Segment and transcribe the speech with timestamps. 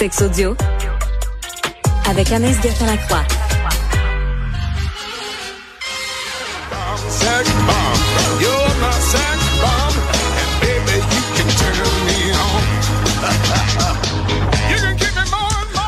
[0.00, 0.56] Sex audio
[2.08, 3.26] avec Anaïs more.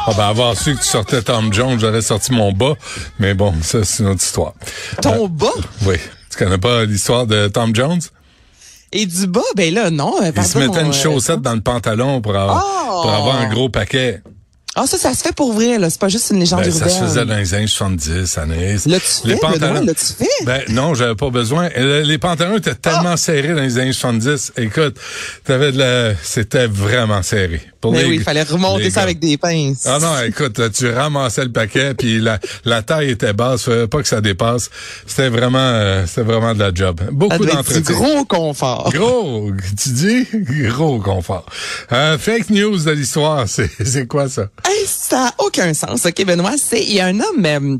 [0.06, 2.74] Ah ben, avoir su que tu sortais Tom Jones, j'aurais sorti mon bas.
[3.18, 4.52] Mais bon, ça, c'est une autre histoire.
[5.00, 5.46] Ton bas?
[5.86, 5.96] Oui.
[6.30, 8.02] Tu connais pas l'histoire de Tom Jones?
[8.92, 10.14] Et du bas, ben là, non.
[10.22, 13.02] euh, Il pardon, se mettait une euh, chaussette dans le pantalon pour avoir, Oh!
[13.02, 14.22] pour avoir un gros paquet.
[14.74, 15.90] Ah, ça, ça se fait pour vrai, là.
[15.90, 16.94] C'est pas juste une légende Ben, ça urbaine.
[16.98, 18.86] se faisait dans les années 70, Anaïs.
[18.86, 19.80] L'as-tu Les fait, Benoît?
[19.82, 20.44] L'as-tu fait?
[20.46, 21.68] Ben, non, j'avais pas besoin.
[21.76, 23.16] Euh, Les pantalons étaient tellement Ah!
[23.18, 24.52] serrés dans les années 70.
[24.56, 24.96] Écoute,
[25.44, 27.60] t'avais de la, c'était vraiment serré.
[27.82, 29.86] Pour Mais les- oui, il fallait remonter ça avec des pinces.
[29.86, 34.00] Ah non, écoute, tu ramassais le paquet, puis la, la taille était basse, fallait pas
[34.00, 34.70] que ça dépasse.
[35.06, 37.00] C'était vraiment, euh, c'était vraiment de la job.
[37.10, 37.80] Beaucoup d'entretien.
[37.94, 38.90] gros confort.
[38.94, 39.50] Gros,
[39.82, 40.26] tu dis?
[40.68, 41.44] Gros confort.
[41.90, 44.48] Euh, fake news de l'histoire, c'est, c'est quoi ça?
[44.64, 46.06] Hey, ça n'a aucun sens.
[46.06, 47.76] OK, Benoît, c'est, il y a un homme, euh,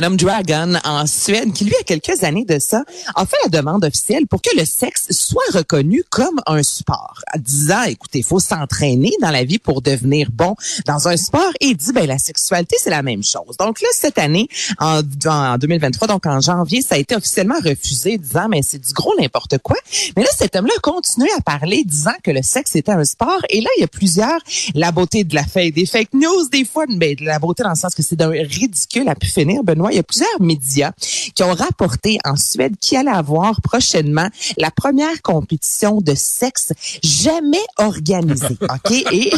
[0.00, 3.84] l'homme Dragon en Suède qui, lui, a quelques années de ça, a fait la demande
[3.84, 7.20] officielle pour que le sexe soit reconnu comme un sport.
[7.34, 10.54] En disant, écoutez, faut s'entraîner dans la vie pour devenir bon
[10.86, 11.50] dans un sport.
[11.60, 13.56] Et il dit, ben, la sexualité, c'est la même chose.
[13.58, 18.18] Donc là, cette année, en, en 2023, donc en janvier, ça a été officiellement refusé,
[18.18, 19.76] disant, mais c'est du gros n'importe quoi.
[20.16, 23.40] Mais là, cet homme-là a continué à parler, disant que le sexe était un sport.
[23.48, 24.38] Et là, il y a plusieurs,
[24.74, 27.70] la beauté de la fake, des fake news, des fois, mais de la beauté dans
[27.70, 29.92] le sens que c'est d'un ridicule à pu finir, Benoît.
[29.92, 30.92] Il y a plusieurs médias
[31.34, 36.72] qui ont rapporté en Suède qu'il allait avoir prochainement la première compétition de sexe
[37.02, 38.58] jamais organisée.
[38.62, 38.90] OK?
[39.12, 39.30] Et,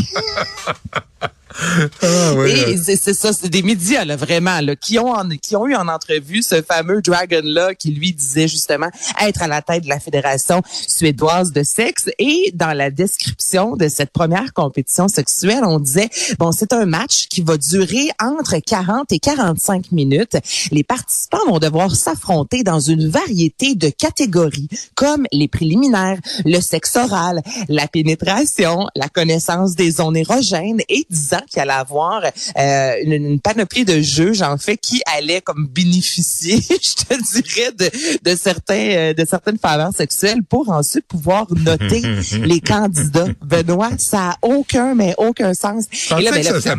[2.02, 5.56] Ah, oui, et c'est ça, c'est des médias là vraiment là qui ont en- qui
[5.56, 8.88] ont eu en entrevue ce fameux Dragon là qui lui disait justement
[9.22, 13.88] être à la tête de la fédération suédoise de sexe et dans la description de
[13.88, 19.12] cette première compétition sexuelle, on disait bon, c'est un match qui va durer entre 40
[19.12, 20.36] et 45 minutes.
[20.70, 26.96] Les participants vont devoir s'affronter dans une variété de catégories comme les préliminaires, le sexe
[26.96, 33.12] oral, la pénétration, la connaissance des zones érogènes et disant qu'il allait avoir euh, une,
[33.12, 38.36] une panoplie de juges en fait qui allaient comme bénéficier, je te dirais, de, de
[38.36, 42.02] certains euh, de certaines faveurs sexuelles pour ensuite pouvoir noter
[42.44, 43.28] les candidats.
[43.42, 45.84] Benoît, ça a aucun mais aucun sens.
[45.90, 46.74] je pensais, ben que ça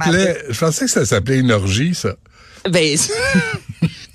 [0.50, 2.16] je pensais que ça s'appelait une orgie, ça.
[2.70, 2.98] ben,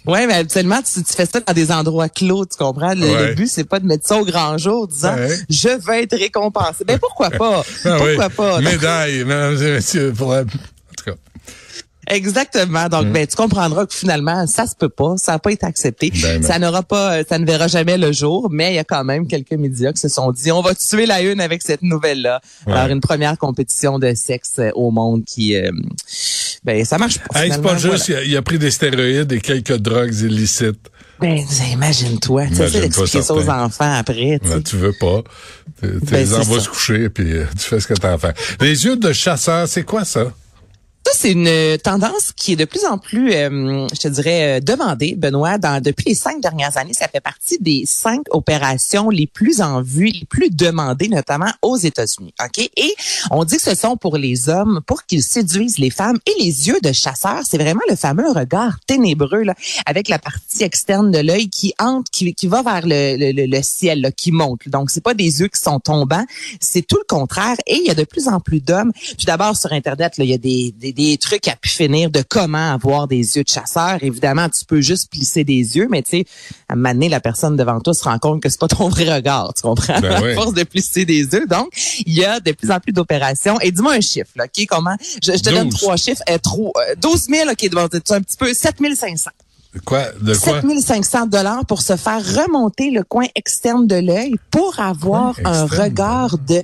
[0.07, 2.95] ouais, mais habituellement, tu, tu fais ça dans des endroits clos, tu comprends?
[2.95, 3.29] Le, Ouais.
[3.29, 5.39] le but, c'est pas de mettre ça au grand jour, disant, Ouais.
[5.49, 6.85] je veux être récompensé.
[6.85, 7.63] Ben, pourquoi pas?
[7.85, 8.17] Ah oui.
[8.17, 8.61] pourquoi pas?
[8.61, 11.15] Médaille, mesdames et messieurs, pour la- En tout cas.
[12.09, 12.89] Exactement.
[12.89, 13.13] Donc, Mm.
[13.13, 16.13] ben, tu comprendras que finalement, ça se peut pas, ça n'a pas été accepté.
[16.23, 16.47] Ben non.
[16.49, 19.05] ça n'aura pas, euh, ça ne verra jamais le jour, mais il y a quand
[19.05, 22.41] même quelques médias qui se sont dit, on va tuer la une avec cette nouvelle-là.
[22.67, 22.73] Ouais.
[22.73, 25.71] Alors, une première compétition de sexe euh, au monde qui, euh,
[26.65, 27.45] ben, ça marche pas.
[27.45, 28.23] Hey, c'est pas juste, voilà.
[28.23, 30.89] il a, il a pris des stéroïdes et quelques drogues illicites.
[31.21, 31.39] Ben,
[31.73, 32.47] imagine-toi.
[32.49, 34.41] Tu sais d'expliquer ça aux enfants après.
[34.43, 35.23] Ben, tu veux pas.
[35.81, 37.25] Tu Ben, les envoies se coucher puis
[37.57, 38.33] tu fais ce que t'as à faire.
[38.61, 40.33] Les yeux de chasseur, c'est quoi ça?
[41.15, 44.61] C'est une euh, tendance qui est de plus en plus, euh, je te dirais, euh,
[44.61, 45.59] demandée, Benoît.
[45.59, 49.83] Dans, depuis les cinq dernières années, ça fait partie des cinq opérations les plus en
[49.83, 52.35] vue, les plus demandées, notamment aux États-Unis.
[52.43, 52.59] Ok?
[52.59, 52.95] Et
[53.31, 56.19] on dit que ce sont pour les hommes, pour qu'ils séduisent les femmes.
[56.27, 59.55] Et les yeux de chasseur, c'est vraiment le fameux regard ténébreux, là,
[59.87, 63.63] avec la partie externe de l'œil qui entre, qui, qui va vers le, le, le-
[63.63, 64.69] ciel, là, qui monte.
[64.69, 66.25] Donc, c'est pas des yeux qui sont tombants,
[66.61, 67.57] c'est tout le contraire.
[67.67, 68.93] Et il y a de plus en plus d'hommes.
[68.93, 72.11] Puis d'abord, sur Internet, là, il y a des, des, des trucs à pu finir
[72.11, 73.99] de comment avoir des yeux de chasseur.
[74.03, 76.25] Évidemment, tu peux juste plisser des yeux, mais tu sais,
[76.69, 78.89] à un moment donné, la personne devant toi se rend compte que c'est pas ton
[78.89, 80.01] vrai regard, tu comprends?
[80.01, 80.35] Ben à oui.
[80.35, 81.47] force de plisser des yeux.
[81.47, 81.69] Donc,
[82.07, 83.61] il y a de plus en plus d'opérations.
[83.61, 84.67] Et dis-moi un chiffre, là, OK?
[84.69, 84.97] Comment?
[85.23, 85.81] Je, je te donne 12.
[85.81, 86.23] trois chiffres.
[86.29, 89.31] Euh, trop, euh, 12 000, OK, bon, un petit peu, 7 500.
[89.85, 90.05] Quoi?
[90.21, 90.61] De quoi?
[90.61, 96.37] 7500 dollars pour se faire remonter le coin externe de l'œil pour avoir un regard
[96.39, 96.63] de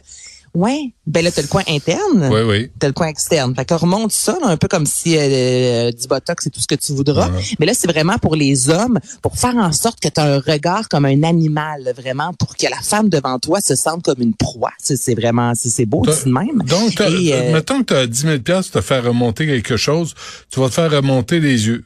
[0.58, 2.28] Ouais, ben là t'as le coin interne.
[2.32, 2.70] Oui, oui.
[2.80, 3.54] T'as le coin externe.
[3.54, 6.66] Fait qu'on remonte ça, là, un peu comme si euh, du botox c'est tout ce
[6.66, 7.30] que tu voudras.
[7.30, 7.44] Ouais.
[7.60, 10.88] Mais là, c'est vraiment pour les hommes, pour faire en sorte que tu un regard
[10.88, 14.34] comme un animal, là, vraiment, pour que la femme devant toi se sente comme une
[14.34, 14.72] proie.
[14.82, 16.60] C'est vraiment, c'est c'est beau, c'est de même.
[16.66, 20.14] Donc, Et, euh, mettons que tu as 10 000 pour te faire remonter quelque chose,
[20.50, 21.84] tu vas te faire remonter les yeux.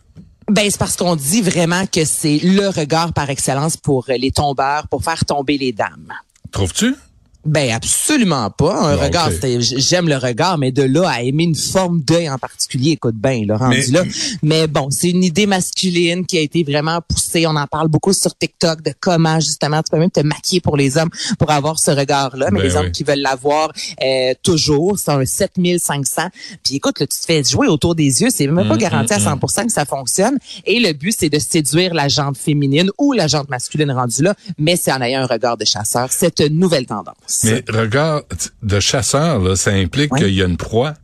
[0.51, 4.31] Ben, c'est parce qu'on dit vraiment que c'est le regard par excellence pour euh, les
[4.31, 6.11] tombeurs, pour faire tomber les dames.
[6.53, 6.97] Trouves-tu?
[7.45, 8.75] Ben absolument pas.
[8.93, 12.39] Un Bon, regard, j'aime le regard, mais de là à aimer une forme d'œil en
[12.39, 14.03] particulier, écoute bien, le rendu Mais- là.
[14.43, 17.47] Mais bon, c'est une idée masculine qui a été vraiment poussée.
[17.49, 20.77] On en parle beaucoup sur TikTok de comment justement tu peux même te maquiller pour
[20.77, 22.49] les hommes pour avoir ce regard-là.
[22.53, 22.93] Mais Ben les hommes oui.
[22.93, 23.73] qui veulent l'avoir
[24.03, 26.29] euh, toujours, c'est un 7500.
[26.63, 29.15] Puis écoute, là, tu te fais jouer autour des yeux, c'est même pas Mm, garanti
[29.15, 30.39] mm, à 100% que ça fonctionne.
[30.65, 34.35] Et le but, c'est de séduire la jante féminine ou la jante masculine rendue là,
[34.59, 36.09] mais c'est en ayant un regard de chasseur.
[36.13, 37.15] C'est une nouvelle tendance.
[37.45, 38.23] Mais regard
[38.63, 40.95] de chasseur, là, ça implique qu'il y a une proie.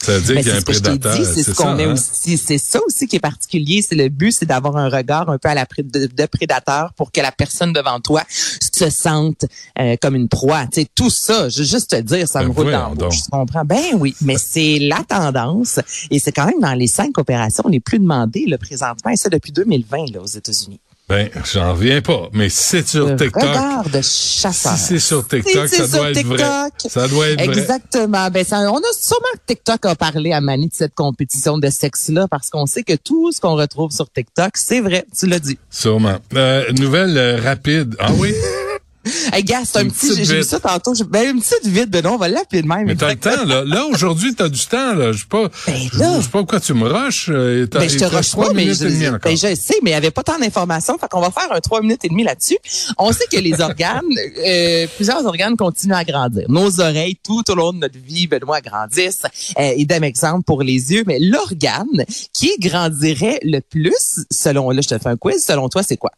[0.00, 1.26] Ça veut dire Ben, qu'il y a un je prédateur.
[1.26, 1.92] c'est ce qu'on hein?
[1.92, 2.38] aussi.
[2.38, 3.82] C'est ça aussi qui est particulier.
[3.82, 6.92] C'est le but, c'est d'avoir un regard un peu à la pré- de, de prédateur
[6.94, 9.44] pour que la personne devant toi se sente
[9.80, 10.66] euh, comme une proie.
[10.68, 13.08] Tu sais, tout ça, je juste te dire, ça Ben me roule dans la.
[13.08, 13.64] Tu comprends?
[13.64, 15.80] Ben oui, mais c'est la tendance
[16.12, 19.28] et c'est quand même dans les cinq opérations les plus demandées le présentement et ça
[19.28, 20.78] depuis 2020 là, aux États-Unis.
[21.08, 22.28] Ben, j'en reviens pas.
[22.34, 23.42] Mais si c'est sur Le TikTok.
[23.42, 24.76] regard de chasseur.
[24.76, 26.44] Si c'est sur TikTok, Si ça doit être vrai.
[26.88, 27.58] Ça doit être vrai.
[27.58, 28.28] Exactement.
[28.30, 31.70] Ben, ça, on a sûrement que TikTok a parlé à Mani de cette compétition de
[31.70, 35.06] sexe-là parce qu'on sait que tout ce qu'on retrouve sur TikTok, c'est vrai.
[35.18, 35.58] Tu l'as dit.
[35.70, 36.18] Sûrement.
[36.34, 37.96] Euh, nouvelle euh, rapide.
[37.98, 38.34] Ah oui?
[39.32, 40.92] Hey, gars, c'est un Une petit, j'ai vu ça tantôt.
[41.08, 42.86] Ben, une petite vite, Benoît, on va l'appeler de même.
[42.86, 43.62] Mais t'as le temps, là.
[43.64, 45.12] Là, aujourd'hui, t'as du temps, là.
[45.12, 45.48] Je sais pas.
[45.66, 46.14] Ben là.
[46.18, 47.28] Je sais pas pourquoi tu me rushes.
[47.30, 49.94] euh, Ben, je te rush pas, mais je, et ben, je sais, mais il n'y
[49.94, 50.96] avait pas tant d'informations.
[50.98, 52.56] Fait qu'on va faire un trois minutes et demie là-dessus.
[52.98, 54.02] On sait que les organes,
[54.46, 56.44] euh, plusieurs organes continuent à grandir.
[56.48, 59.22] Nos oreilles, tout au long de notre vie, Benoît, grandissent.
[59.58, 61.04] Euh, idem exemple pour les yeux.
[61.06, 65.82] Mais l'organe qui grandirait le plus, selon, là, je te fais un quiz, selon toi,
[65.82, 66.10] c'est quoi?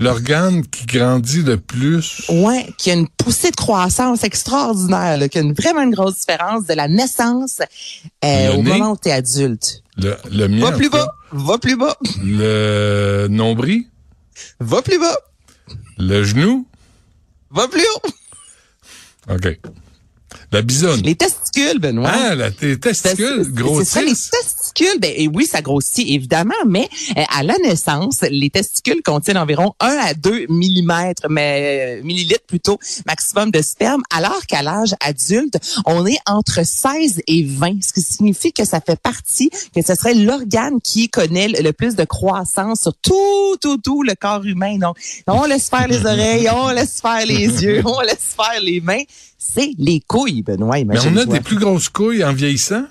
[0.00, 2.22] L'organe qui grandit le plus.
[2.30, 6.18] Ouais, qui a une poussée de croissance extraordinaire, là, qui a une, vraiment une grosse
[6.20, 7.60] différence de la naissance
[8.24, 8.70] euh, Le au nez?
[8.78, 9.82] moment où tu es adulte.
[9.98, 10.60] Le, le mien.
[10.70, 11.04] Va plus cas.
[11.04, 13.84] bas, va plus bas, Le nombril.
[14.58, 15.16] va plus bas,
[15.98, 16.66] Le genou.
[17.50, 19.34] va plus haut.
[19.34, 19.58] OK.
[20.52, 21.00] La bisonne.
[21.02, 22.10] Les testicules, Benoît.
[22.12, 24.14] Ah, la, les testicules C'est- C'est ça, les.
[24.70, 29.38] Testicules, ben et oui, ça grossit évidemment, mais euh, à la naissance, les testicules contiennent
[29.38, 34.94] environ 1 à 2 millimètres, mais euh, millilitres plutôt, maximum de sperme, alors qu'à l'âge
[35.00, 39.82] adulte, on est entre 16 et 20, ce qui signifie que ça fait partie, que
[39.82, 44.44] ce serait l'organe qui connaît le plus de croissance sur tout, tout, tout le corps
[44.44, 44.78] humain.
[44.78, 44.96] Donc,
[45.26, 49.02] on laisse faire les oreilles, on laisse faire les yeux, on laisse faire les mains.
[49.38, 52.84] C'est les couilles, Benoît, Mais on a des plus grosses couilles en vieillissant?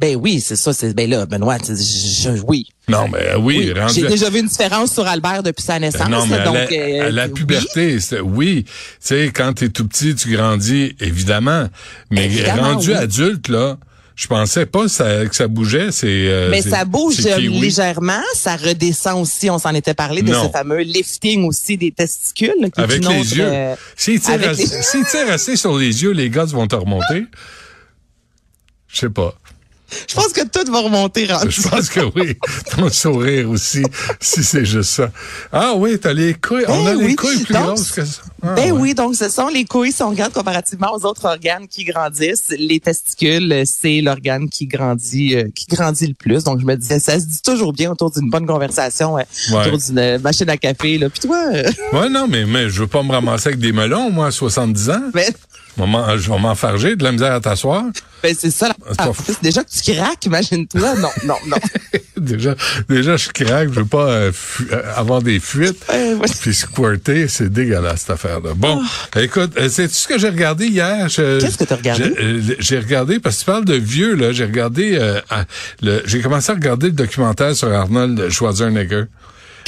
[0.00, 0.72] Ben oui, c'est ça.
[0.72, 2.66] C'est ben là, Benoît, je- je- oui.
[2.88, 6.08] Non, mais euh, oui, J'ai à- déjà vu une différence sur Albert depuis sa naissance.
[6.10, 8.64] Non, mais à donc, la, euh, à la puberté, oui.
[8.64, 11.68] Tu sais, quand t'es tout petit, tu grandis, évidemment.
[12.10, 12.94] Mais Évidemment, rendu oui.
[12.94, 13.78] adulte, là,
[14.16, 15.90] je pensais pas ça- que ça bougeait.
[15.92, 16.06] C'est.
[16.08, 19.48] euh, Mais ça bouge légèrement, ça redescend aussi.
[19.48, 20.44] On s'en était parlé de Non.
[20.44, 22.52] ce fameux lifting aussi des testicules.
[22.74, 23.44] qui Avec les autre, yeux.
[23.46, 27.24] euh, S'ils tirent, les- assez sur les yeux, les gars vont te remonter.
[28.88, 29.34] Je sais pas.
[30.08, 31.26] Je pense que tout va remonter.
[31.48, 32.36] Je pense que oui.
[32.76, 33.82] Ton sourire aussi,
[34.20, 35.10] si c'est juste ça.
[35.52, 36.64] Ah oui, t'as les couilles.
[36.68, 37.16] On Ben a les oui.
[37.16, 38.22] couilles plus Donc, grosses que ça.
[38.42, 38.80] Ah, Ben ouais.
[38.80, 39.92] oui, donc ce sont les couilles.
[39.92, 45.36] Si on regarde comparativement aux autres organes qui grandissent, les testicules, c'est l'organe qui grandit,
[45.36, 46.44] euh, qui grandit le plus.
[46.44, 49.66] Donc je me disais, ça se dit toujours bien autour d'une bonne conversation, euh, Ouais.
[49.66, 50.98] autour d'une euh, machine à café.
[50.98, 51.08] Là.
[51.10, 54.10] Puis toi, euh, Ouais, non, mais, mais je veux pas me ramasser avec des melons,
[54.10, 55.02] moi, à 70 ans.
[55.76, 57.82] Je vais m'en- je vais m'enfarger, de la misère à t'asseoir.
[58.22, 58.68] ben, c'est ça.
[58.68, 59.12] la-
[59.42, 60.80] déjà que tu craques, imagine-toi.
[60.96, 61.56] Non, non, non.
[62.16, 62.54] déjà,
[62.88, 65.84] déjà, je craque, je veux pas euh, fu- euh, avoir des fuites.
[65.92, 66.26] Euh, ouais.
[66.40, 68.50] Puis squirter, c'est dégueulasse, cette affaire-là.
[68.54, 68.80] Bon,
[69.16, 71.06] écoute, euh, c'est tout ce que j'ai regardé hier?
[71.08, 72.14] Qu'est-ce que t'as regardé?
[72.60, 75.20] J'ai euh, regardé, parce que tu parles de vieux, là, j'ai regardé, euh,
[76.06, 79.04] j'ai commencé à regarder le documentaire sur Arnold Schwarzenegger.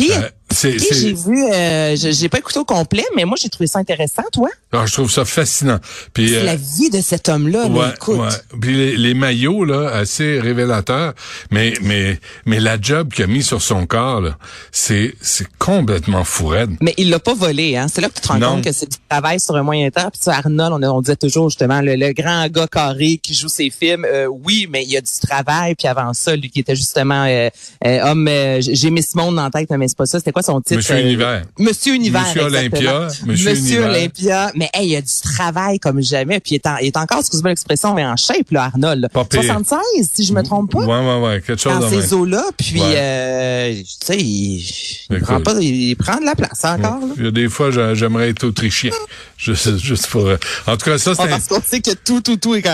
[0.01, 3.67] Euh, c'est- j'ai vu, euh, je- j'ai pas écouté au complet, mais moi j'ai trouvé
[3.67, 4.49] ça intéressant, toi.
[4.73, 5.79] Alors, je trouve ça fascinant.
[6.13, 8.19] Puis, C'est euh, la vie de cet homme-là, Ouais, écoute.
[8.19, 8.59] ouais.
[8.61, 11.15] Puis les, les maillots là, assez révélateurs,
[11.51, 14.37] mais mais mais la job qu'il a mis sur son corps là,
[14.73, 16.71] c'est c'est complètement fourette.
[16.81, 17.87] Mais il l'a pas volé, hein.
[17.93, 18.55] C'est là que tu te rends Non.
[18.57, 20.11] compte que c'est du travail sur un moyen terme.
[20.11, 23.49] Puis ça, Arnold, on, on disait toujours justement le, le grand gars carré qui joue
[23.49, 24.05] ses films.
[24.05, 25.75] euh, oui, mais il y a du travail.
[25.75, 27.49] Puis avant ça, lui qui était justement euh,
[27.85, 28.29] euh, homme,
[28.61, 30.19] j'ai Miss Monde en tête, mais c'est pas ça.
[30.19, 31.43] C'était quoi son titre Monsieur Euh, Univers.
[31.59, 32.23] Monsieur Univers.
[32.27, 32.43] Monsieur.
[32.43, 33.89] Olympia, Monsieur Univers.
[33.91, 34.53] Olympia.
[34.55, 36.41] Mais hey, il y a du travail comme jamais.
[36.41, 39.03] Puis il est, en- il est encore, excuse-moi l'expression, mais en shape là, Arnold.
[39.03, 39.09] là.
[39.09, 39.43] Pas pire.
[39.43, 39.81] 76,
[40.15, 40.79] si je me trompe pas?
[40.81, 42.95] Ouais ouais ouais, quelque chose dans ces eaux-là, puis Ouais.
[42.97, 47.01] euh, tu sais, il, prend pas, il prend de la place encore.
[47.01, 47.07] Là.
[47.17, 48.91] Il y a des fois j'a- j'aimerais être autrichien.
[49.39, 50.37] juste juste pour euh,
[50.67, 52.67] En tout cas ça Ah, c'est un- parce qu'on sait que tout, tout, tout est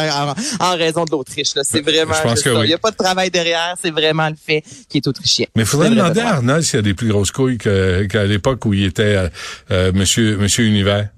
[0.60, 1.48] en, raison de l'Autriche.
[1.64, 2.58] C'est vraiment je pense que ça.
[2.58, 2.66] oui.
[2.66, 5.46] Il n'y a pas de travail derrière, c'est vraiment le fait qui est autrichien.
[5.56, 6.34] Mais il faudrait demander à.
[6.34, 9.28] Arnold s'il y a des plus grosses couilles qu'à l'époque où il était euh,
[9.70, 11.08] euh, Monsieur Monsieur Univers.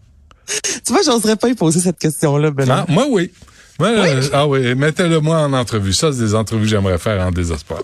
[0.86, 2.84] Tu vois, j'oserais pas y poser cette question-là, Benoît.
[2.86, 3.30] Ah, moi, oui.
[3.80, 5.92] Moi, euh, ah oui, mettez-le moi en entrevue.
[5.92, 7.82] Ça, c'est des entrevues que j'aimerais faire en désespoir.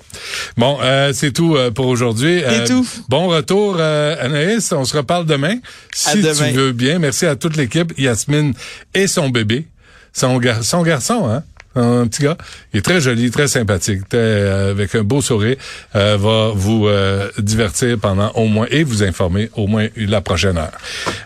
[0.57, 2.43] Bon, euh, c'est tout euh, pour aujourd'hui.
[2.49, 2.87] C'est tout.
[3.09, 4.71] Bon retour, euh, Anaïs.
[4.73, 5.57] On se reparle demain.
[5.93, 6.33] Si À demain.
[6.51, 7.01] tu veux bien.
[7.01, 7.93] Merci à toute l'équipe.
[7.99, 8.55] Yasmine
[8.95, 9.67] et son bébé.
[10.13, 11.43] Son, gar- son garçon, hein?
[11.77, 12.37] Un petit gars.
[12.73, 15.57] Il est très joli, très sympathique, euh, avec un beau sourire.
[15.95, 20.59] euh, va vous euh, divertir pendant au moins et vous informer au moins la prochaine
[20.59, 20.73] heure.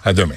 [0.04, 0.34] À demain.